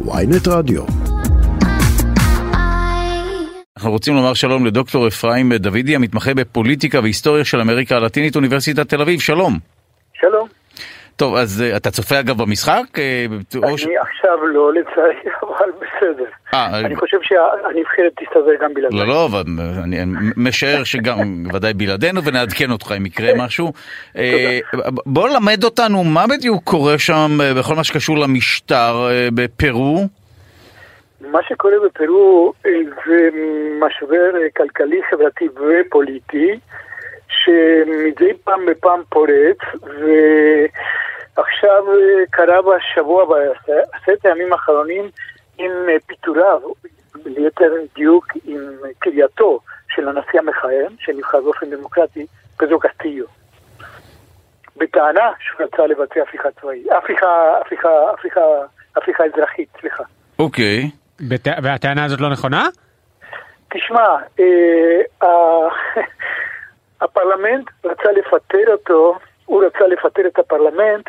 [0.00, 0.84] ויינט רדיו.
[3.76, 9.02] אנחנו רוצים לומר שלום לדוקטור אפרים דוידי, המתמחה בפוליטיקה והיסטוריה של אמריקה הלטינית, אוניברסיטת תל
[9.02, 9.58] אביב, שלום.
[10.20, 10.48] שלום.
[11.16, 12.82] טוב, אז uh, אתה צופה אגב במשחק?
[12.94, 13.96] Uh, אני.
[13.98, 16.24] עכשיו לא, לצערי, אבל בסדר.
[16.52, 19.02] 아, אני חושב שהנבחרת תסתדר גם בלעדינו.
[19.02, 19.42] לא, לא, אבל
[19.84, 19.98] אני
[20.36, 21.18] משער שגם
[21.54, 23.72] ודאי בלעדינו ונעדכן אותך אם יקרה משהו.
[24.12, 24.18] uh,
[25.06, 30.06] בוא למד אותנו מה בדיוק קורה שם בכל מה שקשור למשטר בפרו.
[31.20, 32.52] מה שקורה בפרו
[33.06, 33.28] זה
[33.80, 36.58] משבר כלכלי, חברתי ופוליטי.
[37.44, 39.58] שמדי פעם בפעם פורץ,
[41.36, 41.84] ועכשיו
[42.30, 45.04] קרה בשבוע, בעשרת הימים האחרונים,
[45.58, 45.72] עם
[46.06, 46.60] פיטוריו,
[47.24, 48.60] ליתר דיוק עם
[48.98, 52.26] קריאתו של הנשיא המכהן, שנבחר באופן דמוקרטי,
[52.56, 53.24] פדרו קסטיו.
[54.76, 58.40] בטענה שהוא רצה לבצע הפיכה צבאית, הפיכה, הפיכה, הפיכה,
[58.96, 60.04] הפיכה אזרחית, סליחה.
[60.38, 60.90] אוקיי.
[61.62, 62.68] והטענה הזאת לא נכונה?
[63.70, 64.06] תשמע,
[64.40, 65.68] אה,
[67.04, 71.08] הפרלמנט רצה לפטר אותו, הוא רצה לפטר את הפרלמנט,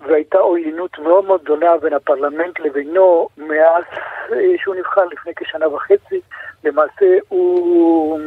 [0.00, 3.84] והייתה עוינות מאוד מאוד גדולה בין הפרלמנט לבינו מאז
[4.32, 6.20] אה, שהוא נבחר לפני כשנה וחצי.
[6.64, 8.18] למעשה הוא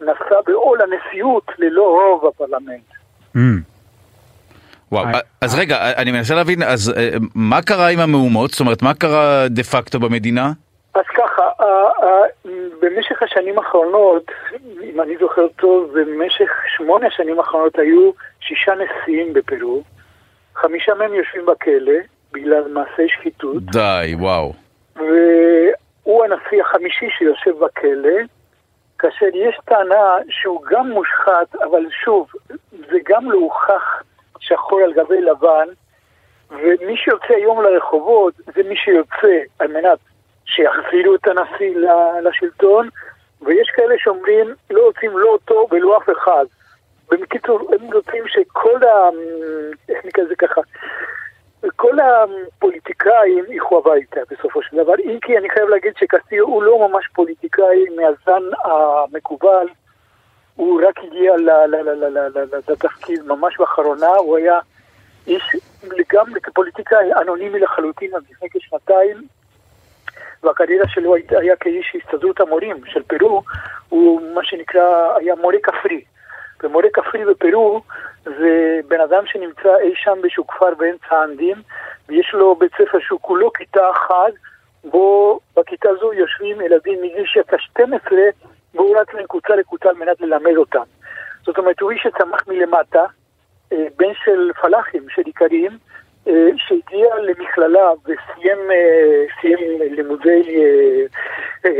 [0.00, 2.90] נסע בעול הנשיאות ללא רוב בפרלמנט.
[3.36, 3.38] Mm.
[4.92, 5.06] וואו,
[5.40, 8.50] אז רגע, אני מנסה להבין, אז אה, מה קרה עם המהומות?
[8.50, 10.52] זאת אומרת, מה קרה דה פקטו במדינה?
[10.96, 11.50] אז ככה,
[12.80, 14.30] במשך השנים האחרונות,
[14.82, 19.82] אם אני זוכר טוב, במשך שמונה השנים האחרונות היו שישה נשיאים בפרו,
[20.54, 21.92] חמישה מהם יושבים בכלא
[22.32, 23.62] בגלל מעשי שחיתות.
[23.62, 24.52] די, וואו.
[24.96, 28.18] והוא הנשיא החמישי שיושב בכלא,
[28.98, 32.28] כאשר יש טענה שהוא גם מושחת, אבל שוב,
[32.72, 34.02] זה גם לא הוכח
[34.40, 35.68] שחור על גבי לבן,
[36.50, 39.98] ומי שיוצא היום לרחובות זה מי שיוצא על מנת
[40.46, 41.76] שיחזירו את הנשיא
[42.22, 42.88] לשלטון,
[43.42, 46.44] ויש כאלה שאומרים לא רוצים לא אותו ולא אף אחד.
[47.10, 49.08] בקיצור, הם רוצים שכל ה...
[49.88, 50.60] איך נקרא לזה ככה?
[51.76, 56.88] כל הפוליטיקאים ילכו הביתה בסופו של דבר, אם כי אני חייב להגיד שקסטיו הוא לא
[56.88, 59.66] ממש פוליטיקאי מהזן המקובל,
[60.56, 61.34] הוא רק הגיע
[62.68, 64.58] לתפקיד ממש באחרונה, הוא היה
[65.26, 69.22] איש לגמרי כפוליטיקאי אנונימי לחלוטין עד לפני כשנתיים,
[70.46, 73.42] והקריירה שלו היה כאיש הסתדרות המורים של פרו,
[73.88, 76.04] הוא מה שנקרא, היה מורה כפרי.
[76.62, 77.80] ומורה כפרי בפרו
[78.24, 81.56] זה בן אדם שנמצא אי שם באיזשהו כפר באמצע האנדים,
[82.08, 84.32] ויש לו בית ספר שהוא כולו כיתה אחת,
[84.84, 88.18] בו בכיתה זו יושבים ילדים מגיל שאתה 12,
[88.74, 90.82] והוא רץ מקבוצה לקבוצה על מנת ללמד אותם.
[91.44, 93.04] זאת אומרת, הוא איש שצמח מלמטה,
[93.72, 95.78] אה, בן של פלאחים, של איכרים,
[96.56, 99.24] שהגיע למכללה וסיים אה,
[99.90, 100.42] לימודי,
[101.64, 101.70] אה,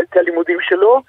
[0.00, 1.00] את הלימודים שלו,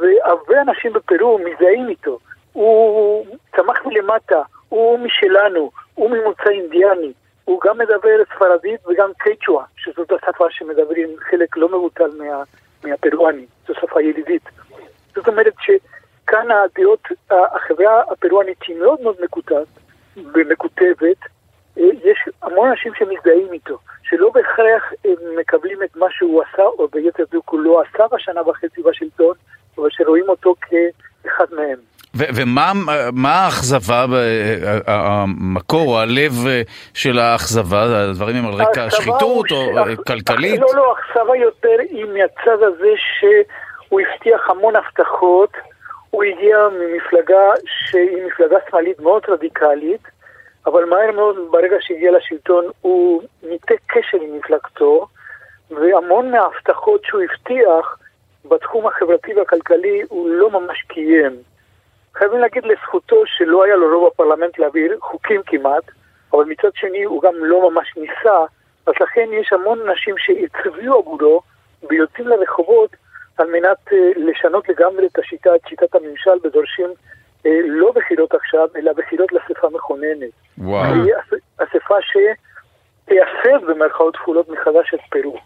[0.00, 2.18] והרבה אנשים בפרו מזדהים איתו.
[2.52, 3.26] הוא
[3.56, 7.12] צמח מלמטה, הוא משלנו, הוא ממוצא אינדיאני.
[7.44, 12.42] הוא גם מדבר ספרדית וגם קייצ'ואה, שזאת השפה שמדברים חלק לא מבוטל מה,
[12.84, 14.42] מהפרואני, זו שפה ילידית.
[15.14, 19.66] זאת אומרת שכאן הדעות, החברה הפרואנית היא מאוד מאוד מקוטעת
[20.16, 21.35] ומקוטבת,
[21.76, 27.24] יש המון אנשים שמזדהים איתו, שלא בהכרח הם מקבלים את מה שהוא עשה, או ביתר
[27.30, 29.34] דיוק הוא לא עשה בשנה וחצי בשלטון,
[29.78, 31.78] אבל שרואים אותו כאחד מהם.
[32.14, 34.06] ומה האכזבה,
[34.86, 36.32] המקור או הלב
[36.94, 38.08] של האכזבה?
[38.10, 40.60] הדברים הם על רקע שחיתות או כלכלית?
[40.60, 45.50] לא, לא, האכזבה יותר היא מהצד הזה שהוא הבטיח המון הבטחות.
[46.10, 50.00] הוא הגיע ממפלגה שהיא מפלגה שמאלית מאוד רדיקלית,
[50.66, 55.06] אבל מהר מאוד, ברגע שהגיע לשלטון, הוא ניתק קשר עם מפלגתו,
[55.70, 57.98] והמון מההבטחות שהוא הבטיח
[58.44, 61.36] בתחום החברתי והכלכלי הוא לא ממש קיים.
[62.14, 65.84] חייבים להגיד לזכותו שלא היה לו רוב בפרלמנט להעביר חוקים כמעט,
[66.32, 68.44] אבל מצד שני הוא גם לא ממש ניסה,
[68.86, 71.40] אז לכן יש המון אנשים שהצביעו עבורו
[71.88, 72.90] ויוצאים לרחובות
[73.38, 76.90] על מנת uh, לשנות לגמרי את השיטה, את שיטת הממשל, ודורשים
[77.64, 80.30] לא בחירות עכשיו, אלא בחירות לאספה מכוננת.
[80.58, 80.94] וואו.
[81.58, 85.38] אספה שתייסד במרכאות כפולות מחדש את פרו.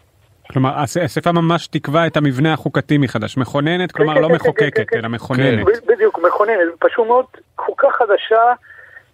[0.51, 5.65] כלומר, האספה ממש תקבע את המבנה החוקתי מחדש, מכוננת, כלומר לא מחוקקת, אלא מכוננת.
[5.85, 7.25] בדיוק, מכוננת, פשוט מאוד
[7.57, 8.53] חוקה חדשה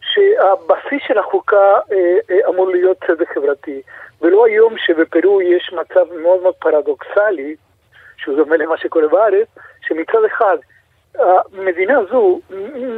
[0.02, 1.98] שהבסיס של החוקה אה,
[2.30, 3.82] אה, אמור להיות צדק חברתי.
[4.22, 7.56] ולא היום שבפרו יש מצב מאוד מאוד פרדוקסלי,
[8.18, 9.48] שהוא דומה למה שקורה בארץ,
[9.88, 10.58] שמצד אחד
[11.19, 12.40] המדינה הזו,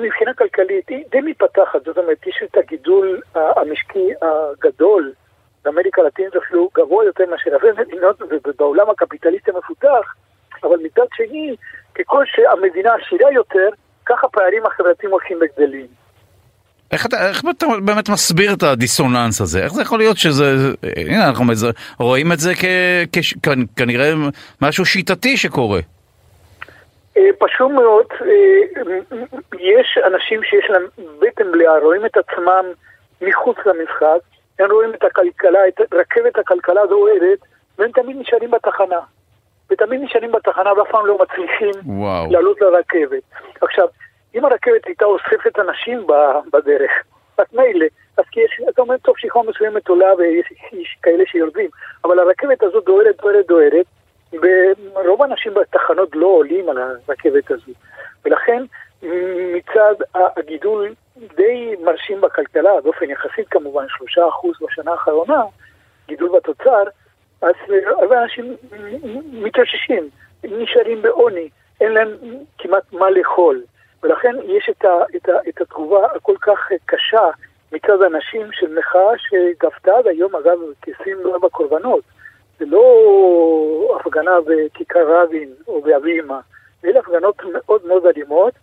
[0.03, 5.13] מבחינה כלכלית, היא די מתפתחת, זאת אומרת, יש את הגידול המשקי הגדול
[5.65, 10.13] באמריקה הלטינית אפילו גבוה יותר מאשר הרבה מדינות ובעולם הקפיטליסטי המפותח,
[10.63, 11.55] אבל מצד שני,
[11.95, 13.69] ככל שהמדינה עשירה יותר,
[14.05, 15.87] ככה הפערים החברתיים הולכים וגדלים.
[16.91, 19.63] איך אתה, איך אתה באמת מסביר את הדיסוננס הזה?
[19.63, 20.43] איך זה יכול להיות שזה,
[20.95, 21.45] הנה אנחנו
[21.99, 22.65] רואים את זה כ,
[23.11, 24.13] כ, כנראה
[24.61, 25.79] משהו שיטתי שקורה.
[27.19, 28.99] אה, פשוט מאוד, אה,
[29.59, 30.85] יש אנשים שיש להם
[31.19, 32.65] בטן מלאה, רואים את עצמם
[33.21, 34.19] מחוץ למשחק,
[34.59, 37.39] הם רואים את הכלכלה, את רכבת הכלכלה דוהרת,
[37.77, 38.99] והם תמיד נשארים בתחנה.
[39.71, 42.31] ותמיד נשארים בתחנה ואף פעם לא מצליחים וואו.
[42.31, 43.23] לעלות לרכבת.
[43.61, 43.87] עכשיו,
[44.35, 46.07] אם הרכבת הייתה אוספת אנשים
[46.53, 46.91] בדרך,
[47.37, 47.85] אז מילא,
[48.17, 51.69] אז כי יש, אתה אומר, טוב, שכבה מסוימת עולה ויש כאלה שיורדים,
[52.03, 53.85] אבל הרכבת הזאת דוהרת, דוהרת, דוהרת,
[54.41, 57.71] ורוב האנשים בתחנות לא עולים על הרכבת הזו.
[58.25, 58.63] ולכן,
[59.53, 60.93] מצד הגידול
[61.35, 65.43] די מרשים בכלכלה, באופן יחסית כמובן, שלושה אחוז בשנה האחרונה,
[66.07, 66.83] גידול בתוצר,
[67.41, 67.53] אז
[67.85, 68.55] הרבה אנשים
[69.31, 70.09] מתאוששים,
[70.43, 71.49] נשארים בעוני,
[71.81, 72.09] אין להם
[72.57, 73.61] כמעט מה לאכול.
[74.03, 77.29] ולכן יש את, ה, את, ה, את התגובה הכל כך קשה
[77.71, 82.03] מצד אנשים של מחאה שגבתה עד היום, אגב, כ-24 קורבנות.
[82.59, 86.39] זה לא הפגנה בכיכר רבין או באבימה,
[86.85, 88.53] אלה הפגנות מאוד מאוד אלימות.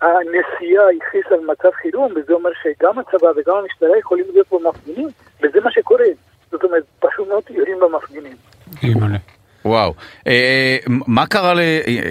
[0.00, 5.08] הנשיאה הכריזה על מצב חירום, וזה אומר שגם הצבא וגם המשטרה יכולים להיות פה מפגינים,
[5.42, 6.04] וזה מה שקורה.
[6.50, 8.36] זאת אומרת, פשוט מאוד יורים במפגינים.
[9.64, 9.92] וואו.
[10.26, 11.60] אה, מה קרה, ל...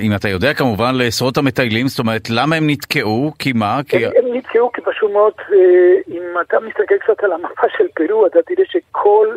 [0.01, 1.87] אם אתה יודע כמובן, לעשרות המטיילים?
[1.87, 3.31] זאת אומרת, למה הם נתקעו?
[3.39, 3.79] כי מה?
[3.87, 4.05] כי...
[4.05, 8.27] הם, הם נתקעו כי פשוט מאוד, אה, אם אתה מסתכל קצת על המפה של פרו,
[8.27, 9.35] אתה תראה שכל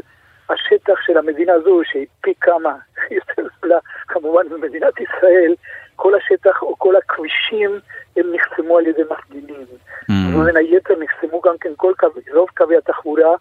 [0.52, 2.74] השטח של המדינה הזו, שהיא פי כמה
[3.16, 5.54] יותר גדולה, כמובן במדינת ישראל,
[5.96, 7.80] כל השטח או כל הכבישים
[8.16, 9.66] הם נחסמו על ידי מפגינים.
[10.10, 10.36] Mm.
[10.36, 13.34] ובין היתר נחסמו גם כן כל קו, רוב קווי התחבורה.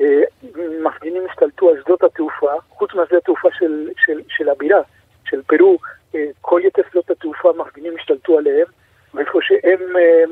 [0.00, 0.22] אה,
[0.84, 4.80] מפגינים השתלטו על שדות התעופה, חוץ מהשדה התעופה של, של, של הבירה,
[5.24, 5.78] של פרו,
[6.14, 8.66] אה, כל יתר שדות התעופה מפגינים השתלטו עליהם,
[9.14, 10.24] ואיפה שהם אה,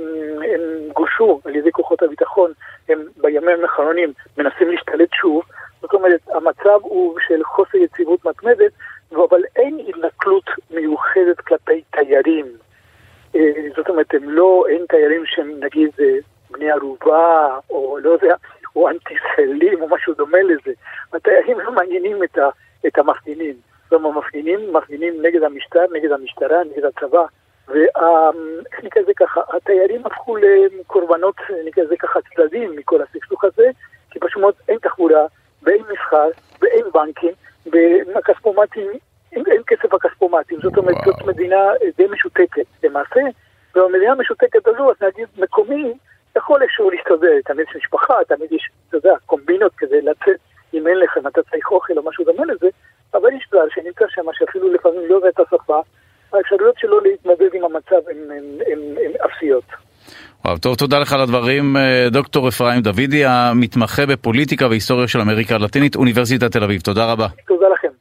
[0.54, 0.60] הם
[0.92, 2.52] גושו על ידי כוחות הביטחון,
[2.88, 5.42] הם בימים האחרונים מנסים להשתלט שוב,
[6.02, 8.72] אומרת, המצב הוא של חוסר יציבות מתמדת,
[9.12, 12.46] אבל אין התנכלות מיוחדת כלפי תיירים.
[13.76, 15.90] זאת אומרת, הם לא, אין תיירים שהם נגיד
[16.50, 18.34] בני ערובה, או לא יודע,
[18.76, 20.72] או אנטי-ישראלים או משהו דומה לזה.
[21.12, 22.48] התיירים לא מעניינים את, ה,
[22.86, 23.54] את המפגינים.
[23.84, 27.24] זאת אומרת, המפגינים מפגינים נגד המשטר, נגד המשטרה, נגד הצבא.
[27.68, 33.70] ואיך נקרא לזה ככה, התיירים הפכו לקורבנות, נקרא לזה ככה, צדדים מכל הסכסוך הזה,
[34.10, 35.26] כי פשוט מאוד אין תחבורה,
[35.62, 36.28] ואין מסחר,
[36.60, 37.32] ואין בנקים,
[37.66, 38.90] והכספומטים,
[39.32, 40.58] אין, אין כסף בכספומטים.
[40.62, 42.66] זאת אומרת, זאת מדינה די משותקת.
[42.82, 43.20] למעשה,
[43.74, 45.92] במדינה המשותקת הזו, אז נגיד מקומי,
[46.36, 50.40] יכול איכשהו להסתדר, תמיד יש משפחה, תמיד יש, אתה יודע, קומבינות כדי לצאת,
[50.74, 52.68] אם אין לך, אם אתה צריך אוכל או משהו דומה לזה,
[53.14, 55.80] אבל יש כלל שנמצא שם, שאפילו לפעמים לא יודע את השפה,
[56.32, 59.64] האפשרויות שלו להתמודד עם המצב הן אפסיות.
[60.44, 61.76] וואו, טוב, תודה לך על הדברים.
[61.76, 66.80] אה, דוקטור אפרים דוידי, המתמחה בפוליטיקה והיסטוריה של אמריקה הלטינית, אוניברסיטת תל אביב.
[66.80, 67.28] תודה רבה.
[67.48, 67.91] תודה לכם.